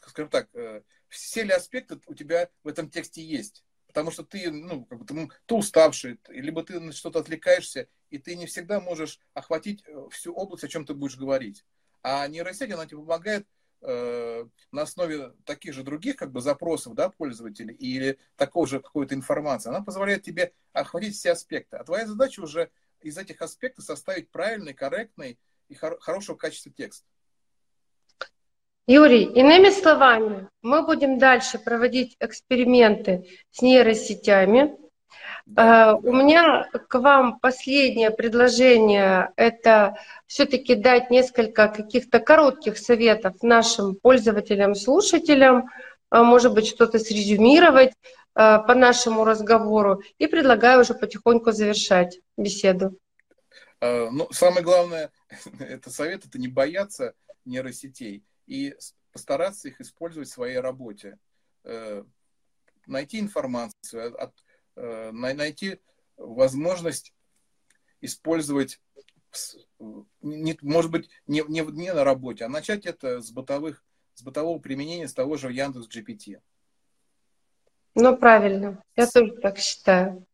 скажем 0.08 0.30
так, 0.30 0.50
э, 0.54 0.82
все 1.08 1.44
ли 1.44 1.52
аспекты 1.52 2.00
у 2.08 2.14
тебя 2.14 2.50
в 2.64 2.68
этом 2.68 2.90
тексте 2.90 3.22
есть. 3.22 3.64
Потому 3.88 4.12
что 4.12 4.24
ты, 4.24 4.52
ну, 4.52 4.86
как 4.86 5.00
бы 5.00 5.06
ты, 5.06 5.30
ты 5.48 5.56
уставший, 5.56 6.20
либо 6.28 6.64
ты 6.64 6.80
на 6.80 6.94
что-то 6.94 7.20
отвлекаешься, 7.20 7.88
и 8.12 8.20
ты 8.20 8.36
не 8.36 8.46
всегда 8.46 8.80
можешь 8.80 9.20
охватить 9.34 9.84
э, 9.86 10.08
всю 10.12 10.34
область, 10.34 10.64
о 10.64 10.68
чем 10.68 10.86
ты 10.86 10.94
будешь 10.94 11.18
говорить. 11.18 11.66
А 12.04 12.28
нейросеть, 12.28 12.72
она 12.72 12.86
тебе 12.86 12.98
помогает 12.98 13.48
э, 13.82 14.46
на 14.72 14.82
основе 14.84 15.34
таких 15.44 15.74
же 15.74 15.84
других 15.84 16.16
как 16.18 16.32
бы 16.32 16.42
запросов 16.42 16.94
да, 16.94 17.10
пользователей 17.10 17.74
или 17.74 18.20
такого 18.36 18.68
же 18.68 18.80
какой-то 18.80 19.16
информации. 19.16 19.70
Она 19.70 19.82
позволяет 19.82 20.24
тебе 20.24 20.54
охватить 20.72 21.16
все 21.16 21.32
аспекты. 21.32 21.78
А 21.78 21.84
твоя 21.84 22.06
задача 22.06 22.42
уже 22.42 22.70
из 23.02 23.18
этих 23.18 23.42
аспектов 23.42 23.86
составить 23.86 24.30
правильный, 24.30 24.74
корректный 24.74 25.40
и 25.68 25.76
хор- 25.76 26.00
хорошего 26.00 26.36
качества 26.36 26.72
текст. 26.72 27.06
Юрий, 28.90 29.26
иными 29.26 29.70
словами, 29.70 30.50
мы 30.64 30.82
будем 30.82 31.20
дальше 31.20 31.60
проводить 31.60 32.16
эксперименты 32.20 33.24
с 33.52 33.62
нейросетями. 33.62 34.78
Да. 35.46 35.92
Uh, 35.92 36.00
у 36.02 36.12
меня 36.12 36.68
к 36.88 37.00
вам 37.00 37.40
последнее 37.40 38.10
предложение– 38.10 39.30
это 39.36 39.96
все-таки 40.26 40.74
дать 40.74 41.12
несколько 41.12 41.68
каких-то 41.68 42.20
коротких 42.20 42.80
советов 42.80 43.36
нашим 43.44 43.96
пользователям, 43.96 44.74
слушателям, 44.74 45.70
uh, 46.12 46.24
может 46.24 46.56
быть, 46.56 46.66
что-то 46.66 46.98
срезюмировать 46.98 47.94
uh, 48.36 48.66
по 48.66 48.74
нашему 48.74 49.24
разговору, 49.24 50.02
и 50.18 50.26
предлагаю 50.26 50.82
уже 50.82 50.96
потихоньку 50.96 51.52
завершать 51.52 52.20
беседу. 52.38 52.98
Ну, 53.82 54.28
самое 54.32 54.64
главное, 54.64 55.12
это 55.60 55.92
совет– 55.92 56.26
это 56.26 56.40
не 56.40 56.48
бояться 56.48 57.14
нейросетей 57.46 58.24
и 58.50 58.76
постараться 59.14 59.68
их 59.68 59.80
использовать 59.80 60.28
в 60.28 60.34
своей 60.34 60.60
работе. 60.60 61.18
Э, 61.64 62.04
найти 62.88 63.20
информацию, 63.20 64.32
э, 64.76 65.12
найти 65.12 65.80
возможность 66.18 67.14
использовать, 68.02 68.82
может 69.80 70.92
быть, 70.92 71.10
не, 71.28 71.44
не, 71.48 71.62
не 71.62 71.94
на 71.94 72.04
работе, 72.04 72.46
а 72.46 72.50
начать 72.50 72.86
это 72.86 73.22
с, 73.22 73.32
бытовых, 73.32 73.84
с 74.16 74.24
бытового 74.24 74.60
применения, 74.60 75.08
с 75.08 75.14
того 75.14 75.38
же 75.38 75.54
Яндекс 75.54 75.88
GPT. 75.88 76.42
Ну, 77.96 78.18
правильно. 78.18 78.82
Я 78.96 79.06
тоже 79.08 79.34
так 79.34 79.60
считаю. 79.60 80.26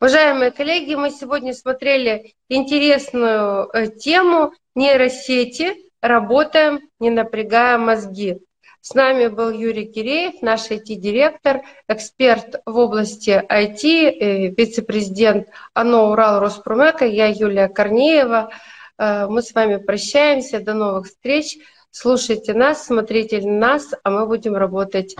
Уважаемые 0.00 0.50
коллеги, 0.50 0.94
мы 0.94 1.10
сегодня 1.10 1.54
смотрели 1.54 2.34
интересную 2.48 3.70
э, 3.72 3.88
тему 3.88 4.52
нейросети 4.74 5.83
работаем, 6.04 6.80
не 7.00 7.10
напрягая 7.10 7.78
мозги. 7.78 8.38
С 8.82 8.92
нами 8.92 9.28
был 9.28 9.50
Юрий 9.50 9.86
Киреев, 9.86 10.42
наш 10.42 10.70
IT-директор, 10.70 11.62
эксперт 11.88 12.60
в 12.66 12.76
области 12.76 13.30
IT, 13.48 13.82
э, 13.82 14.48
вице-президент 14.50 15.48
АНО 15.72 16.10
Урал 16.10 16.40
Роспромека, 16.40 17.06
я 17.06 17.28
Юлия 17.28 17.68
Корнеева. 17.68 18.50
Э, 18.98 19.26
мы 19.26 19.40
с 19.40 19.54
вами 19.54 19.76
прощаемся, 19.76 20.60
до 20.60 20.74
новых 20.74 21.06
встреч. 21.06 21.56
Слушайте 21.90 22.52
нас, 22.52 22.84
смотрите 22.84 23.40
нас, 23.40 23.94
а 24.02 24.10
мы 24.10 24.26
будем 24.26 24.54
работать 24.54 25.16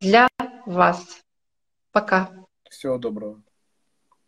для 0.00 0.26
вас. 0.66 1.22
Пока. 1.92 2.30
Всего 2.68 2.98
доброго. 2.98 3.43